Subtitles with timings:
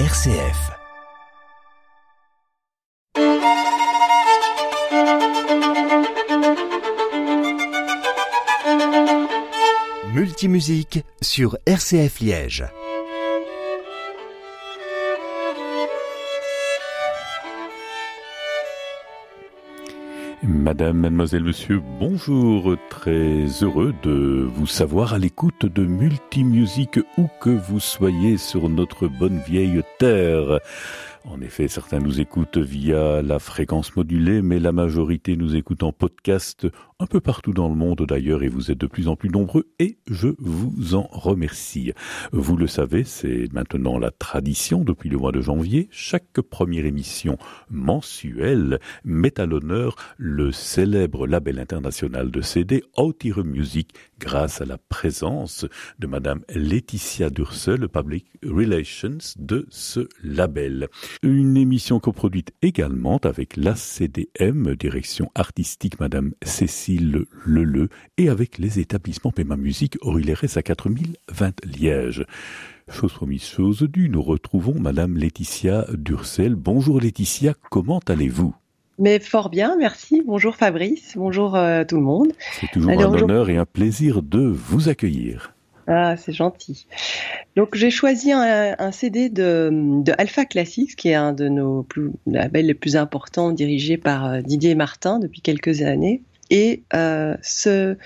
[0.00, 0.72] RCF.
[10.12, 12.64] Multimusique sur RCF Liège.
[20.46, 22.76] Madame, mademoiselle, monsieur, bonjour.
[22.90, 29.08] Très heureux de vous savoir à l'écoute de Multimusique où que vous soyez sur notre
[29.08, 30.60] bonne vieille terre.
[31.24, 35.92] En effet, certains nous écoutent via la fréquence modulée, mais la majorité nous écoute en
[35.92, 36.66] podcast
[37.04, 39.68] un peu partout dans le monde d'ailleurs, et vous êtes de plus en plus nombreux,
[39.78, 41.92] et je vous en remercie.
[42.32, 45.88] Vous le savez, c'est maintenant la tradition depuis le mois de janvier.
[45.90, 47.36] Chaque première émission
[47.68, 54.78] mensuelle met à l'honneur le célèbre label international de CD Outire Music grâce à la
[54.78, 55.66] présence
[55.98, 60.88] de Madame Laetitia Dursel, Public Relations de ce label.
[61.22, 68.78] Une émission coproduite également avec la CDM, direction artistique Madame Cécile Leleu, et avec les
[68.78, 72.24] établissements Pema Musique Aurillérès à 4020 Liège.
[72.88, 76.54] Chose promise, chose due, nous retrouvons Madame Laetitia Dursel.
[76.54, 78.54] Bonjour Laetitia, comment allez-vous?
[78.98, 80.22] Mais fort bien, merci.
[80.24, 82.32] Bonjour Fabrice, bonjour euh, tout le monde.
[82.60, 85.54] C'est toujours un honneur et un plaisir de vous accueillir.
[85.86, 86.86] Ah, c'est gentil.
[87.56, 92.10] Donc j'ai choisi un, CD de, de, Alpha Classics, qui est un de nos plus,
[92.26, 96.22] labels les plus importants, dirigé par euh, Didier Martin depuis quelques années.
[96.50, 97.96] Et ce,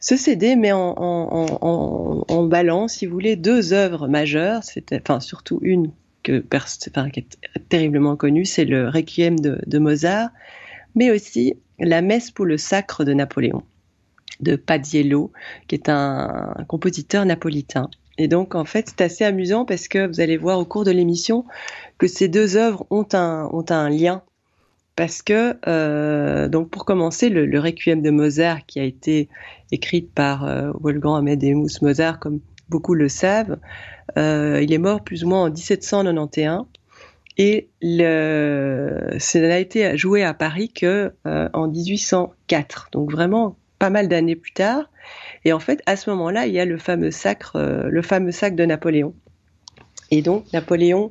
[0.00, 4.60] ce CD met en, balance, si vous voulez, deux œuvres majeures,
[4.92, 5.90] enfin surtout une
[6.24, 6.44] que,
[7.10, 10.30] qui est terriblement connue, c'est le Requiem de, Mozart,
[10.94, 13.62] mais aussi la Messe pour le sacre de Napoléon,
[14.40, 15.32] de Paziello,
[15.68, 17.88] qui est un, compositeur napolitain.
[18.18, 20.90] Et donc, en fait, c'est assez amusant parce que vous allez voir au cours de
[20.90, 21.44] l'émission
[21.98, 24.22] que ces deux œuvres ont un lien.
[24.96, 29.28] Parce que, euh, donc pour commencer, le, le, Requiem de Mozart, qui a été
[29.72, 33.58] écrite par euh, Wolfgang Amadeus Mozart, comme beaucoup le savent,
[34.16, 36.66] euh, il est mort plus ou moins en 1791
[37.36, 43.90] et le, ça n'a été joué à Paris que euh, en 1804, donc vraiment pas
[43.90, 44.90] mal d'années plus tard.
[45.44, 48.30] Et en fait, à ce moment-là, il y a le fameux sacre, euh, le fameux
[48.30, 49.14] sacre de Napoléon.
[50.16, 51.10] Et donc Napoléon,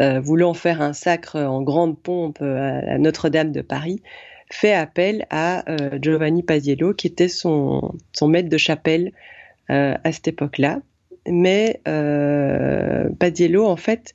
[0.00, 4.02] voulant faire un sacre en grande pompe à Notre-Dame de Paris,
[4.50, 5.64] fait appel à
[6.00, 9.12] Giovanni Paziello, qui était son, maître de chapelle
[9.68, 10.80] à cette époque-là
[11.28, 14.14] mais euh, Padiello, en fait,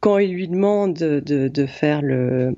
[0.00, 2.54] quand il lui demande de, faire la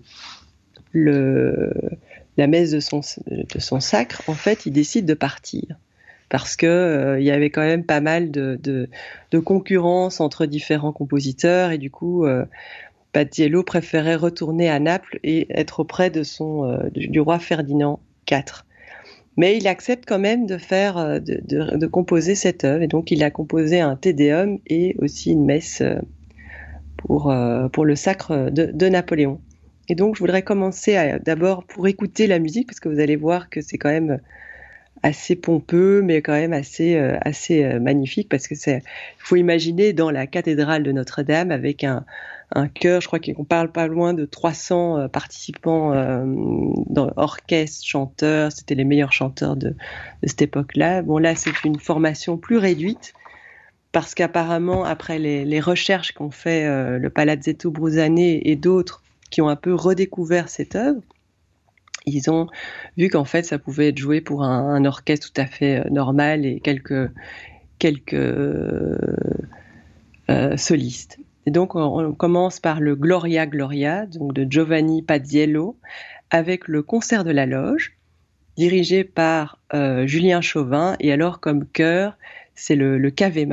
[2.47, 5.77] messe de son sacre, en fait, il décide de partir.
[6.31, 8.89] Parce que euh, il y avait quand même pas mal de, de,
[9.31, 12.47] de, concurrence entre différents compositeurs et du coup, euh,
[13.13, 18.01] Padiello préférait retourner à Naples et être auprès de son, euh, du, du, roi Ferdinand
[18.31, 18.65] IV.
[19.37, 22.83] Mais il accepte quand même de faire, euh, de, de, de, composer cette œuvre.
[22.83, 25.95] Et donc, il a composé un Tédéum et aussi une messe euh,
[26.97, 29.41] pour, euh, pour le sacre de, de Napoléon.
[29.89, 33.51] Et donc, je voudrais commencer d'abord pour écouter la musique, parce que vous allez voir
[33.51, 34.21] que c'est quand même
[35.03, 38.83] assez pompeux, mais quand même assez, assez magnifique, parce que c'est,
[39.19, 42.05] faut imaginer dans la cathédrale de Notre-Dame avec un,
[42.53, 46.25] un chœur, je crois qu'on parle pas loin de 300 euh, participants euh,
[46.87, 49.77] dans orchestre, chanteurs, c'était les meilleurs chanteurs de,
[50.25, 51.03] cette époque-là.
[51.03, 53.15] Bon là c'est une formation plus réduite
[53.93, 59.49] parce qu'apparemment après les, recherches qu'ont fait euh, le Palazzetto Bruzane et d'autres qui ont
[59.49, 61.01] un peu redécouvert cette œuvre,
[62.07, 62.49] ils ont
[62.97, 66.47] vu qu'en fait ça pouvait être joué pour un, orchestre tout à fait euh, normal
[66.47, 67.11] et quelques
[67.79, 68.97] quelques euh,
[70.57, 71.19] solistes.
[71.47, 75.77] Et donc, on, commence par le Gloria Gloria, donc de Giovanni Paziello,
[76.31, 77.97] avec le concert de la loge,
[78.57, 80.97] dirigé par euh, Julien Chauvin.
[81.01, 82.17] Et alors, comme chœur,
[82.55, 83.11] c'est le, le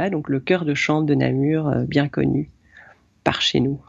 [0.10, 2.50] donc le chœur de chambre de Namur, euh, bien connu
[3.24, 3.80] par chez nous.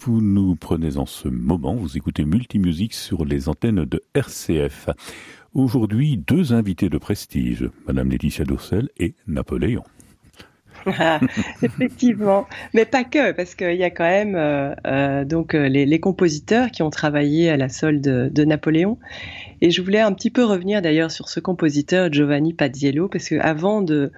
[0.00, 4.90] Vous nous prenez en ce moment, vous écoutez Multimusique sur les antennes de RCF.
[5.54, 9.82] Aujourd'hui, deux invités de prestige, Madame Laetitia Doursel et Napoléon.
[11.62, 16.00] Effectivement, mais pas que, parce qu'il y a quand même euh, euh, donc euh, les,
[16.00, 18.98] compositeurs qui ont travaillé à la solde de, Napoléon.
[19.60, 23.36] Et je voulais un petit peu revenir d'ailleurs sur ce compositeur Giovanni Paziello, parce que
[23.40, 24.12] avant de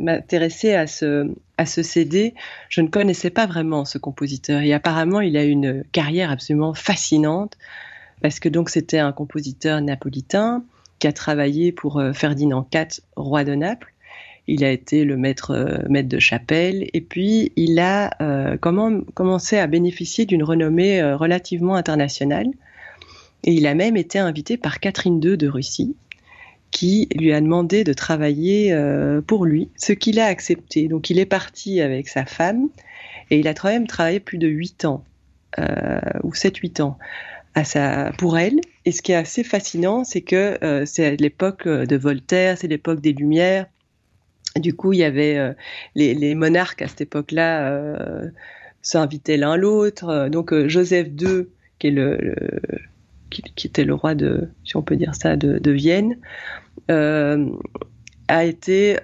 [0.00, 2.34] m'intéresser à ce à ce CD,
[2.68, 4.62] je ne connaissais pas vraiment ce compositeur.
[4.62, 7.58] Et apparemment, il a une carrière absolument fascinante,
[8.22, 10.64] parce que donc c'était un compositeur napolitain
[11.00, 13.92] qui a travaillé pour Ferdinand IV, roi de Naples
[14.48, 19.02] il a été le maître, euh, maître de chapelle, et puis il a euh, comment,
[19.14, 22.48] commencé à bénéficier d'une renommée euh, relativement internationale.
[23.44, 25.96] Et il a même été invité par Catherine II de Russie,
[26.70, 28.76] qui lui a demandé de travailler
[29.26, 30.88] pour lui, ce qu'il a accepté.
[30.88, 32.68] Donc il est parti avec sa femme,
[33.30, 35.04] et il a quand même travaillé plus de 8 ans,
[36.22, 36.98] ou 7-8 ans.
[38.18, 38.60] Pour elle.
[38.84, 43.12] Et ce qui est assez fascinant, c'est que c'est l'époque de Voltaire, c'est l'époque des
[43.12, 43.66] Lumières,
[44.56, 45.52] du coup, il y avait euh,
[45.94, 48.30] les, monarques à cette époque-là euh,
[48.82, 50.28] s'invitaient l'un l'autre.
[50.28, 51.46] Donc euh, Joseph II,
[51.78, 52.34] qui est le,
[53.30, 56.16] qui, était le roi de, si on peut dire ça, de, Vienne,
[56.88, 58.98] a été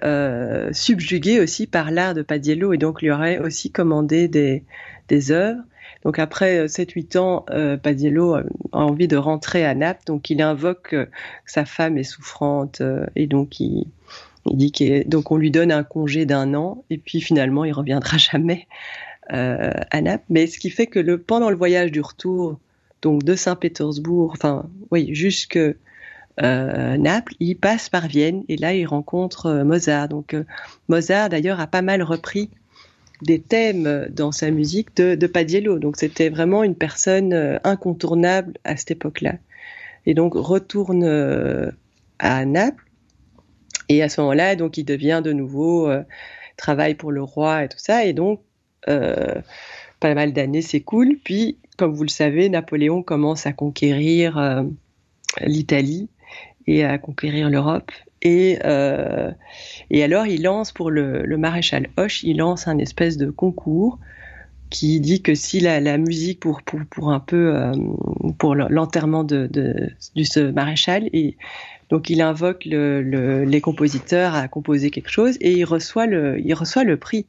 [0.71, 4.63] subjugué aussi par l'art de Padiello et donc lui aurait aussi commandé des,
[5.07, 5.61] des œuvres.
[6.03, 7.45] Donc après 7-8 ans,
[7.81, 11.09] Padiello a envie de rentrer à Naples, donc il invoque que
[11.45, 12.81] sa femme est souffrante
[13.15, 13.87] et donc il,
[14.53, 14.71] dit
[15.07, 18.67] donc on lui donne un congé d'un an et puis finalement il reviendra jamais
[19.33, 20.25] euh, à Naples.
[20.29, 22.59] Mais ce qui fait que le, pendant le voyage du retour,
[23.05, 28.85] donc de Saint-Pétersbourg, enfin oui, jusque euh, Naples, il passe par Vienne et là il
[28.85, 30.09] rencontre euh, Mozart.
[30.09, 30.35] Donc
[30.89, 32.49] Mozart d'ailleurs a pas mal repris
[33.21, 35.79] des thèmes dans sa musique de, de Padiello.
[35.79, 39.35] Donc c'était vraiment une personne incontournable à cette époque-là.
[40.05, 41.05] Et donc retourne
[42.19, 42.85] à Naples
[43.89, 46.03] et à ce moment-là, donc, il devient de nouveau, euh,
[46.57, 48.05] travaille pour le roi et tout ça.
[48.05, 48.41] Et donc,
[48.87, 49.41] euh,
[49.99, 51.17] pas mal d'années s'écoulent.
[51.23, 54.63] Puis, comme vous le savez, Napoléon commence à conquérir euh,
[55.41, 56.09] l'Italie
[56.67, 57.91] et à conquérir l'Europe.
[58.21, 59.31] Et, euh,
[59.91, 63.99] alors, il lance pour le, maréchal Hoche, il lance un espèce de concours
[64.71, 67.71] qui dit que si la, la musique pour, pour, un peu euh,
[68.39, 69.49] pour l'enterrement de,
[69.99, 71.07] ce maréchal
[71.91, 76.53] donc il invoque le, les compositeurs à composer quelque chose et il reçoit le, il
[76.55, 77.27] reçoit le prix.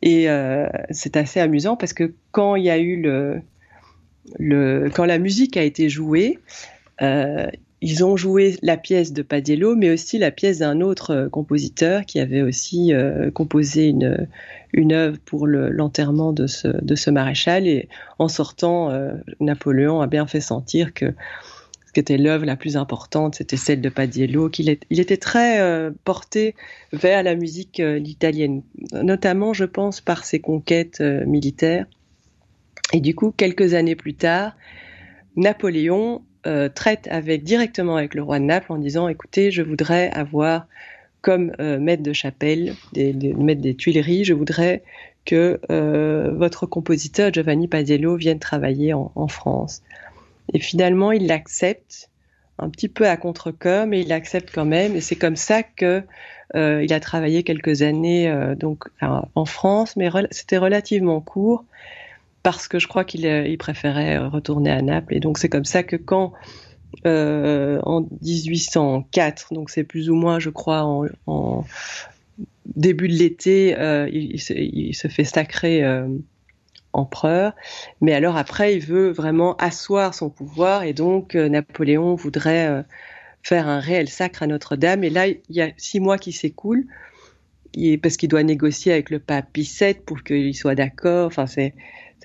[0.00, 0.28] Et
[0.90, 3.42] c'est assez amusant parce que quand il y a eu le,
[4.38, 6.38] quand la musique a été jouée,
[7.02, 7.46] euh,
[7.82, 12.06] ils ont joué la pièce de Padiello, mais aussi la pièce d'un autre euh, compositeur
[12.06, 17.66] qui avait aussi euh, composé une, œuvre pour l'enterrement de, ce, ce maréchal.
[17.66, 18.92] Et en sortant,
[19.40, 21.14] Napoléon a bien fait sentir que
[21.98, 26.54] était l'œuvre la plus importante, c'était celle de Padiello, qu'il il était très porté
[26.92, 28.60] vers la musique italienne,
[28.92, 31.86] notamment, je pense, par ses conquêtes militaires.
[32.92, 34.52] Et du coup, quelques années plus tard,
[35.36, 36.22] Napoléon
[36.76, 40.68] traite avec directement avec le roi de Naples en disant, écoutez, je voudrais avoir
[41.20, 44.84] comme maître de chapelle, maître des Tuileries, je voudrais
[45.24, 45.58] que
[46.36, 49.82] votre compositeur Giovanni Padiello vienne travailler en France.
[50.52, 52.10] Et finalement, il l'accepte
[52.58, 54.96] un petit peu à contre-cœur, mais il l'accepte quand même.
[54.96, 56.02] Et c'est comme ça que
[56.54, 61.64] euh, il a travaillé quelques années euh, donc en France, mais c'était relativement court
[62.46, 65.16] parce que je crois qu'il euh, préférait retourner à Naples.
[65.16, 66.32] Et donc c'est comme ça que quand
[67.04, 70.82] en 1804, donc c'est plus ou moins, je crois,
[71.26, 71.64] en,
[72.64, 73.76] début de l'été,
[74.12, 74.38] il,
[74.94, 75.82] se, fait sacrer
[76.96, 77.54] empereur.
[78.00, 82.82] Mais alors après, il veut vraiment asseoir son pouvoir et donc euh, Napoléon voudrait euh,
[83.42, 85.04] faire un réel sacre à Notre-Dame.
[85.04, 86.86] Et là, il y a six mois qui s'écoulent
[88.02, 91.26] parce qu'il doit négocier avec le pape Pie VII pour qu'il soit d'accord.
[91.26, 91.74] Enfin, c'est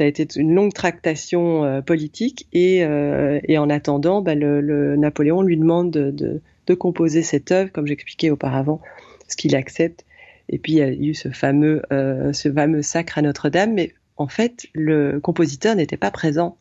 [0.02, 5.42] ça a été une longue tractation euh, politique et, et, en attendant, bah, le, Napoléon
[5.44, 6.42] lui demande de,
[6.80, 8.80] composer cette œuvre, comme j'expliquais auparavant,
[9.28, 10.06] ce qu'il accepte.
[10.48, 14.28] Et puis il y a eu ce fameux, ce fameux sacre à Notre-Dame, mais en
[14.28, 16.56] fait, le compositeur n'était pas présent.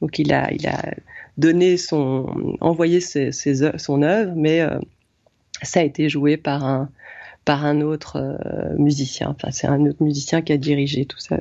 [0.00, 0.48] Donc il a,
[1.36, 4.78] donné son, envoyé son œuvre, mais euh,
[5.62, 6.90] ça a été joué par un,
[7.44, 9.28] par un autre euh, musicien.
[9.30, 11.38] Enfin, c'est un autre musicien qui a dirigé tout ça.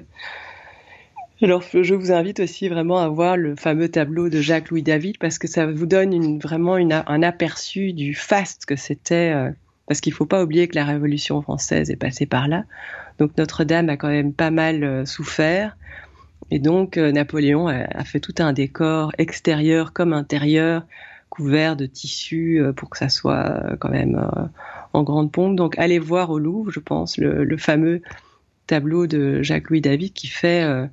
[1.39, 5.37] Alors, je vous invite aussi vraiment à voir le fameux tableau de Jacques-Louis David parce
[5.37, 9.33] que ça vous donne une, vraiment une, un aperçu du faste que c'était.
[9.35, 9.51] Euh,
[9.85, 12.63] parce qu'il ne faut pas oublier que la Révolution française est passée par là.
[13.19, 15.77] Donc Notre-Dame a quand même pas mal euh, souffert.
[16.49, 20.85] Et donc Napoléon a, fait tout un décor extérieur comme intérieur,
[21.29, 24.21] couvert de tissus pour que ça soit quand même
[24.93, 25.57] en grande pompe.
[25.57, 28.01] Donc allez voir au Louvre, je pense, le, fameux
[28.65, 30.87] tableau de Jacques-Louis David qui fait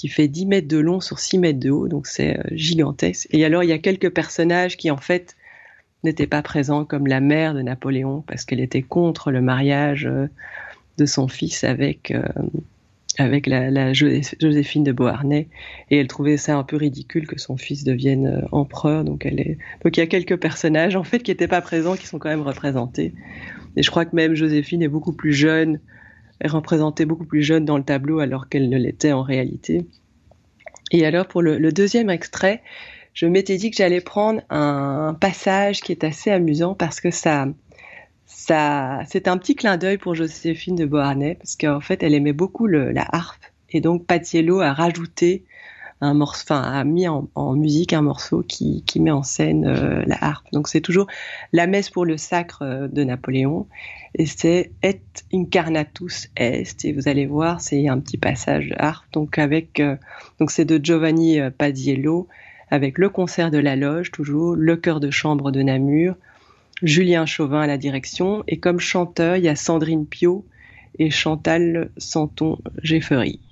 [0.00, 3.28] qui fait 10 mètres de long sur 6 mètres de haut, donc c'est gigantesque.
[3.32, 5.36] Et alors il y a quelques personnages qui en fait
[6.04, 10.28] n'était pas présent comme la mère de Napoléon parce qu'elle était contre le mariage euh,
[10.96, 12.22] de son fils avec euh,
[13.18, 15.48] avec la, Joséphine de Beauharnais.
[15.90, 19.04] Et elle trouvait ça un peu ridicule que son fils devienne euh, empereur.
[19.04, 19.26] Donc
[19.84, 22.30] donc il y a quelques personnages en fait qui n'étaient pas présents qui sont quand
[22.30, 23.12] même représentés.
[23.76, 25.78] Et je crois que même Joséphine est beaucoup plus jeune
[26.40, 29.86] est représentée beaucoup plus jeune dans le tableau alors qu'elle ne l'était en réalité.
[30.92, 32.62] Et alors pour le deuxième extrait
[33.14, 37.48] je m'étais dit que j'allais prendre un, passage qui est assez amusant parce que ça,
[38.26, 42.32] ça, c'est un petit clin d'œil pour Joséphine de Beauharnais parce qu'en fait, elle aimait
[42.32, 45.44] beaucoup la harpe et donc Patiello a rajouté
[46.00, 50.02] un morceau, enfin a mis en, musique un morceau qui, qui met en scène euh,
[50.06, 50.46] la harpe.
[50.52, 51.06] Donc c'est toujours
[51.52, 53.66] la messe pour le sacre euh, de Napoléon
[54.14, 55.02] et c'est Et
[55.32, 59.96] incarnatus est et vous allez voir c'est un petit passage de harpe donc avec euh,
[60.40, 62.26] donc c'est de Giovanni Padiello
[62.70, 66.14] avec le concert de la loge toujours, le chœur de chambre de Namur,
[66.82, 70.44] Julien Chauvin à la direction, et comme chanteur, il y a Sandrine Pio
[70.98, 73.40] et Chantal Santon-Geffery.
[73.40, 73.49] retrouvons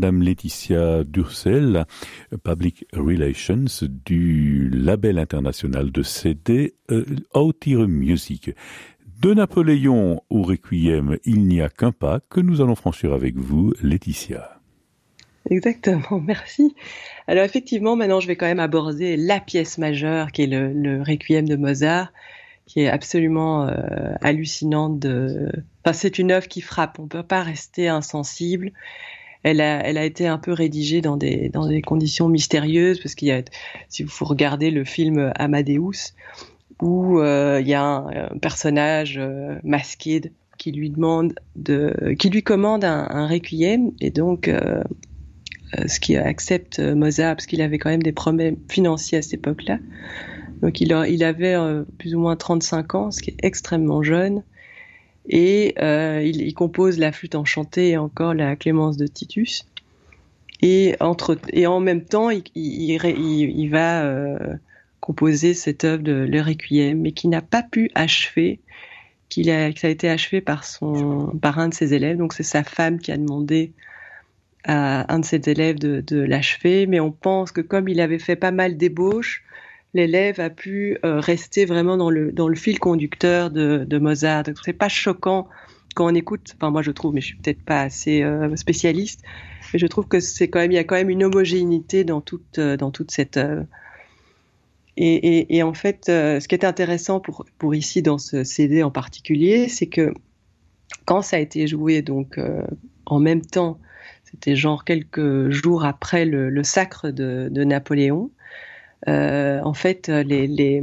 [0.00, 1.84] Madame Laetitia Durcel,
[2.42, 7.04] Public Relations du label international de CD euh,
[7.86, 8.50] Music.
[9.20, 13.74] De Napoléon au Requiem, il n'y a qu'un pas que nous allons franchir avec vous,
[13.82, 14.62] Laetitia.
[15.50, 16.74] Exactement, merci.
[17.26, 21.46] Alors effectivement, maintenant je vais quand même aborder la pièce majeure qui est le, Requiem
[21.46, 22.10] de Mozart,
[22.64, 23.68] qui est absolument
[24.22, 24.98] hallucinante.
[24.98, 25.50] De...
[25.84, 26.98] Enfin, c'est une œuvre qui frappe.
[26.98, 28.72] On ne peut pas rester insensible.
[29.42, 33.14] Elle a, elle a été un peu rédigée dans des, dans des conditions mystérieuses parce
[33.14, 33.42] qu'il y a,
[33.88, 36.14] si vous regardez le film Amadeus,
[36.82, 39.20] où il y a un, personnage
[39.62, 40.30] masqué
[40.60, 44.82] qui lui demande de, qui lui commande un, un requiem et donc euh,
[45.78, 49.34] euh, ce qui accepte Mozart parce qu'il avait quand même des problèmes financiers à cette
[49.34, 49.78] époque-là.
[50.60, 54.02] Donc il, a, il avait euh, plus ou moins 35 ans, ce qui est extrêmement
[54.02, 54.42] jeune.
[55.28, 59.66] Et euh, il, compose la flûte enchantée et encore la Clémence de Titus.
[60.62, 64.56] Et, entre, et en même temps, il, il, va euh,
[65.00, 68.60] composer cette œuvre de Le Requiem, mais qui n'a pas pu achever
[69.28, 72.18] qu'il a, a été achevé par son, par un de ses élèves.
[72.18, 73.72] Donc c'est sa femme qui a demandé
[74.64, 76.86] à un de ses élèves de, de l'achever.
[76.86, 79.44] Mais on pense que comme il avait fait pas mal d'ébauches,
[79.94, 84.44] l'élève a pu euh, rester vraiment dans le, fil conducteur de, Mozart.
[84.44, 85.48] Donc c'est pas choquant
[85.94, 86.52] quand on écoute.
[86.56, 89.22] Enfin moi je trouve, mais je suis peut-être pas assez euh, spécialiste.
[89.72, 93.10] Mais je trouve que y a quand même une homogénéité dans toute, euh, dans toute
[93.10, 93.66] cette œuvre.
[94.96, 98.90] Et, et, en fait, ce qui est intéressant pour, pour ici dans ce CD en
[98.90, 100.12] particulier, c'est que
[101.06, 102.38] quand ça a été joué donc
[103.06, 103.78] en même temps,
[104.30, 108.30] c'était genre quelques jours après le, sacre de, Napoléon,
[109.06, 110.82] en fait, les,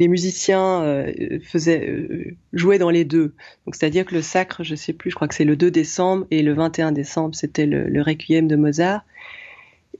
[0.00, 3.34] musiciens euh, faisaient euh, jouaient dans les deux.
[3.72, 6.42] C'est-à-dire que le sacre, je sais plus, je crois que c'est le 2 décembre et
[6.42, 9.04] le 21 décembre, c'était le, le requiem de Mozart.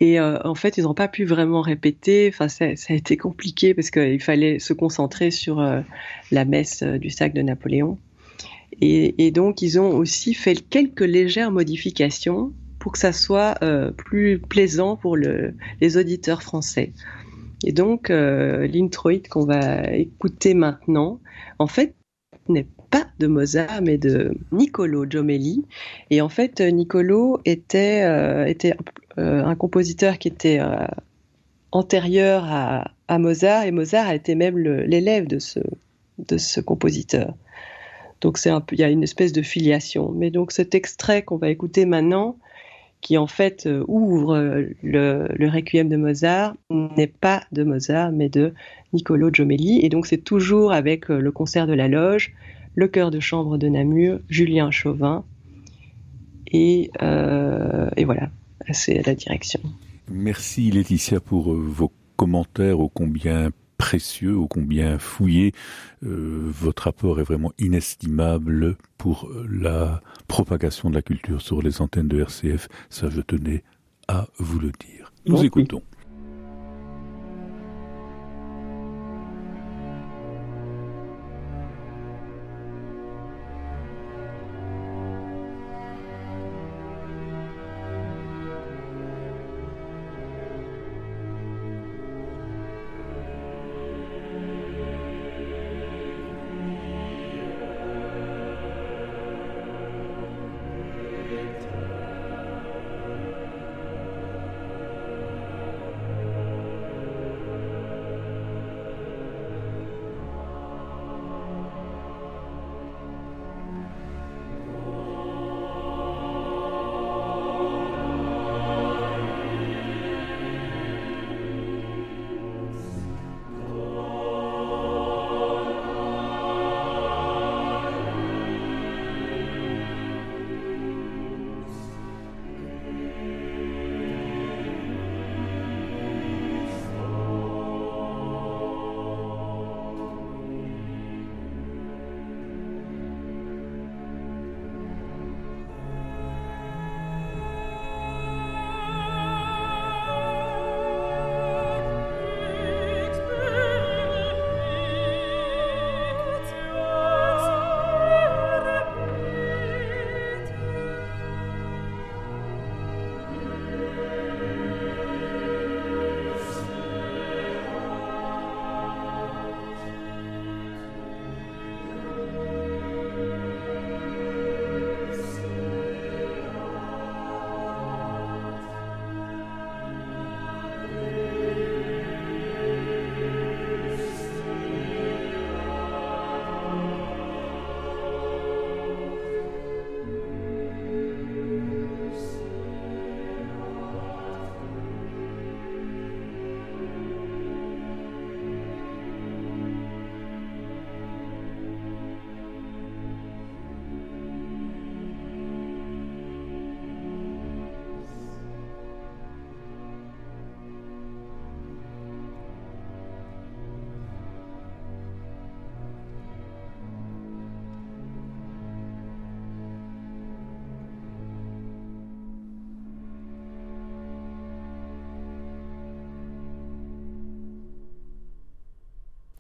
[0.01, 2.29] Et euh, en fait, ils n'ont pas pu vraiment répéter.
[2.33, 5.81] Enfin, ça, a été compliqué parce qu'il fallait se concentrer sur euh,
[6.31, 7.99] la messe euh, du sac de Napoléon.
[8.81, 14.39] Et, donc, ils ont aussi fait quelques légères modifications pour que ça soit euh, plus
[14.39, 16.93] plaisant pour le, les auditeurs français.
[17.65, 18.69] Et donc, euh,
[19.31, 21.21] qu'on va écouter maintenant,
[21.59, 21.95] en fait,
[22.49, 25.65] n'est pas de Mozart, mais de Niccolo Giomelli.
[26.11, 28.75] Et en fait, Niccolo était, euh, était
[29.19, 30.61] euh, un compositeur qui était
[31.73, 35.61] antérieur à, Mozart, et Mozart a été même l'élève de ce,
[36.19, 37.35] de ce compositeur.
[38.21, 40.13] Donc il y a une espèce de filiation.
[40.13, 42.37] Mais donc cet extrait qu'on va écouter maintenant,
[43.01, 44.37] qui en fait euh, ouvre
[44.83, 48.53] le, le, Requiem de Mozart, n'est pas de Mozart, mais de
[48.93, 49.81] Niccolo Giomelli.
[49.85, 52.35] Et donc c'est toujours avec le concert de la loge,
[52.75, 55.25] le chœur de chambre de Namur, Julien Chauvin.
[56.51, 58.31] Et, euh, et voilà,
[58.71, 59.61] c'est la direction.
[60.11, 63.51] Merci Laetitia pour euh, vos commentaires ô combien
[63.89, 65.55] précieux, ô combien fouillés.
[66.05, 72.07] Euh, votre apport est vraiment inestimable pour la propagation de la culture sur les antennes
[72.07, 72.69] de RCF.
[72.91, 73.65] Ça, je tenais
[74.07, 75.11] à vous le dire.
[75.25, 75.83] Nous écoutons.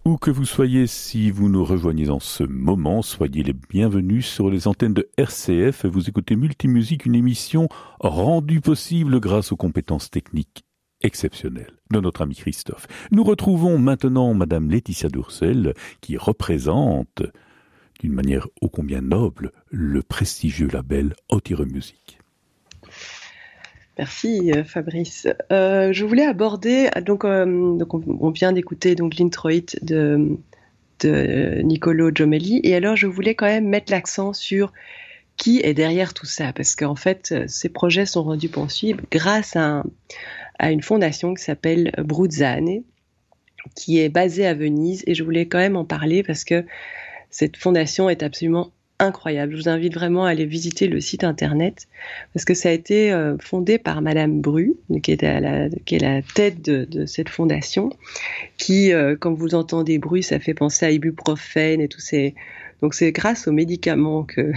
[0.09, 4.49] Où que vous soyez, si vous nous rejoignez en ce moment, soyez les bienvenus sur
[4.49, 5.85] les antennes de RCF.
[5.85, 7.69] Vous écoutez Multimusique, une émission
[8.01, 10.65] rendue possible grâce aux compétences techniques
[11.03, 12.87] exceptionnelles de notre ami Christophe.
[13.11, 17.23] Nous retrouvons maintenant Madame Laetitia Dourcel, qui représente,
[18.01, 22.18] d'une manière ô combien noble, le prestigieux label Otire Music.
[23.99, 25.27] Merci euh, Fabrice.
[25.51, 27.45] Euh, je voulais aborder donc, euh,
[28.21, 30.39] on, vient d'écouter donc l'introit de
[31.01, 32.61] de Nicolo Giomelli.
[32.63, 34.73] Et alors je voulais quand même mettre l'accent sur
[35.37, 36.53] qui est derrière tout ça.
[36.53, 39.83] Parce qu'en fait ces projets sont rendus possibles grâce à,
[40.59, 42.83] à une fondation qui s'appelle Bruzzane
[43.75, 45.03] qui est basée à Venise.
[45.07, 46.65] Et je voulais quand même en parler parce que
[47.31, 49.53] cette fondation est absolument incroyable.
[49.53, 51.87] Je vous invite vraiment à aller visiter le site internet
[52.35, 57.07] parce que ça a été euh, fondé par Madame Bru, qui est, la, tête de,
[57.07, 57.91] cette fondation,
[58.57, 62.35] qui, euh, comme vous entendez bruit, ça fait penser à ibuprofène et tous ces...
[62.81, 64.53] Donc c'est grâce aux médicaments que,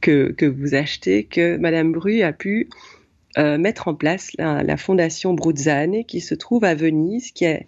[0.00, 2.68] que, vous achetez que Madame Bru a pu
[3.38, 7.60] euh, mettre en place la, fondation Bruzzane qui se trouve à Venise, qui a,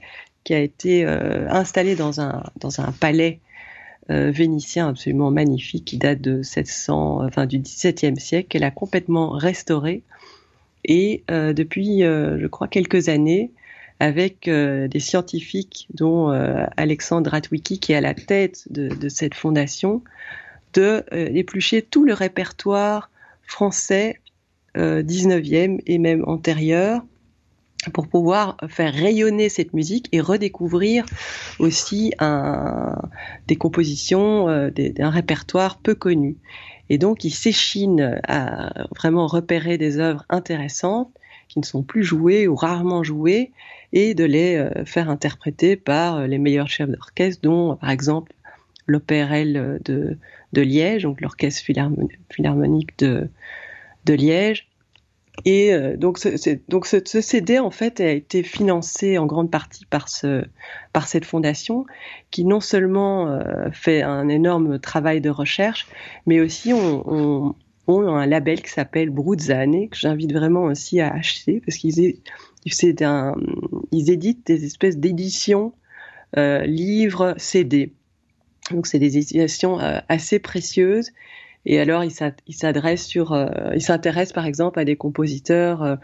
[0.44, 3.40] qui a été installée dans un, dans un palais
[4.10, 10.02] vénitien absolument magnifique qui date de 700, enfin du XVIIe siècle, qu'elle a complètement restauré.
[10.84, 13.52] Et euh, depuis, euh, je crois, quelques années,
[14.02, 16.30] avec des scientifiques, dont
[16.78, 20.02] Alexandre Atwicki, qui est à la tête de, de cette fondation,
[20.72, 23.10] de éplucher tout le répertoire
[23.42, 24.18] français
[24.74, 27.02] 19e et même antérieur
[27.92, 31.06] pour pouvoir faire rayonner cette musique et redécouvrir
[31.58, 32.96] aussi un,
[33.46, 36.36] des compositions, euh, d'un répertoire peu connu.
[36.90, 41.10] Et donc, il s'échine à vraiment repérer des œuvres intéressantes
[41.48, 43.52] qui ne sont plus jouées ou rarement jouées
[43.92, 48.32] et de les euh, faire interpréter par euh, les meilleurs chefs d'orchestre, dont par exemple
[48.86, 50.18] l'OPRL de,
[50.52, 53.28] de Liège, donc l'orchestre philharmonique de
[54.08, 54.69] Liège,
[55.44, 56.28] et euh, donc, ce,
[56.68, 60.44] donc ce, CD en fait a été financé en grande partie par ce
[60.92, 61.86] par cette fondation
[62.30, 65.86] qui non seulement euh, fait un énorme travail de recherche,
[66.26, 67.54] mais aussi on,
[67.88, 72.14] un label qui s'appelle Bruzzane que j'invite vraiment aussi à acheter parce qu'ils
[72.66, 73.02] c'est
[73.92, 75.72] éditent des espèces d'éditions
[76.36, 77.92] euh, livres CD.
[78.70, 81.10] Donc c'est des éditions assez précieuses
[81.66, 85.96] et alors, il s'adresse sur, euh, il s'intéresse par exemple à des compositeurs euh,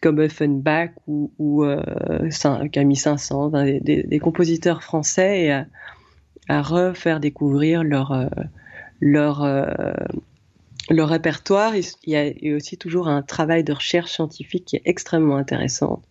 [0.00, 1.82] comme Offenbach ou, euh,
[2.72, 5.52] Camille Saint-Saëns, des, compositeurs français, et
[6.48, 8.28] à, refaire découvrir leur
[9.00, 9.46] leur
[10.90, 11.74] leur répertoire.
[11.74, 16.02] Il y a aussi toujours un travail de recherche scientifique qui est extrêmement intéressant.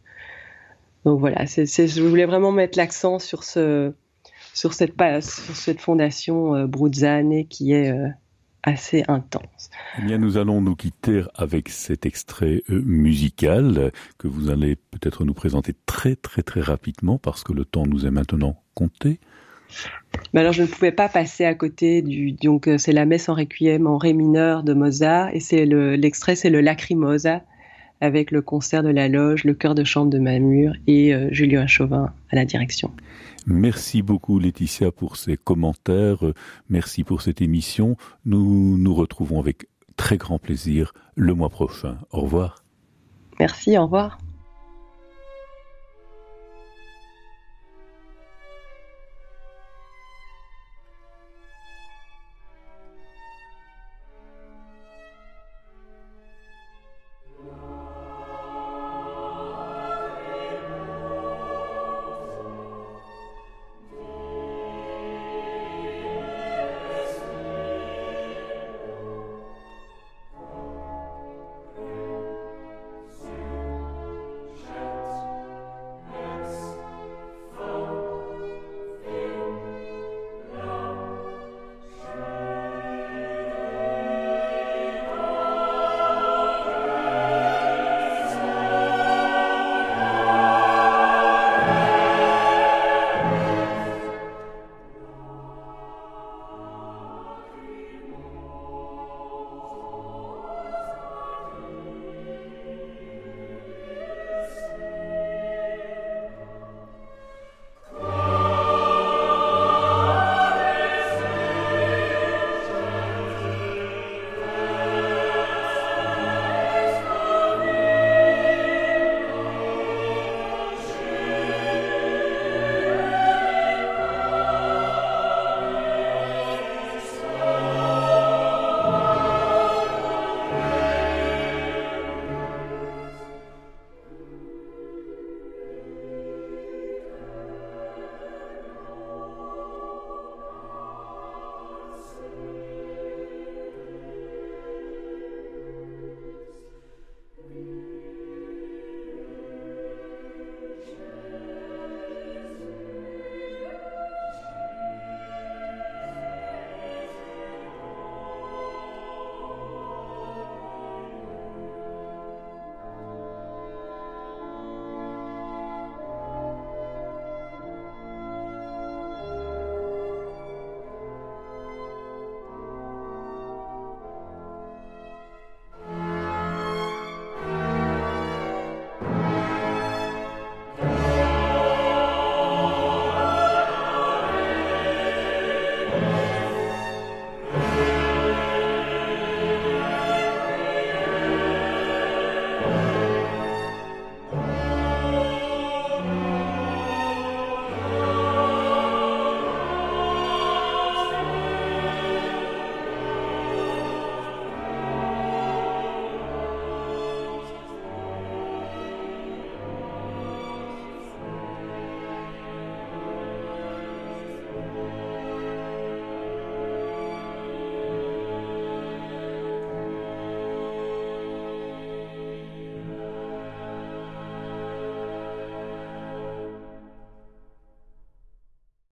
[1.06, 3.94] Donc voilà, je voulais vraiment mettre l'accent sur ce
[4.54, 7.94] sur cette fondation Bruzzane qui est
[8.66, 9.70] assez intense.
[10.00, 15.24] Eh bien, nous allons nous quitter avec cet extrait euh, musical que vous allez peut-être
[15.24, 19.20] nous présenter très très très rapidement parce que le temps nous est maintenant compté.
[20.34, 22.32] Mais alors, je ne pouvais pas passer à côté du.
[22.34, 26.36] Donc, euh, c'est la messe en requiem en ré mineur de Mozart et c'est l'extrait,
[26.36, 27.42] c'est le Lacrimosa
[28.02, 31.68] avec le concert de la loge, le chœur de chambre de Mamur et euh, Julien
[31.68, 32.92] Chauvin à la direction.
[33.46, 36.24] Merci beaucoup Laetitia pour ces commentaires.
[36.70, 37.96] Merci pour cette émission.
[38.26, 42.00] Nous nous retrouvons avec très grand plaisir le mois prochain.
[42.12, 42.64] Au revoir.
[43.40, 44.18] Merci, au revoir.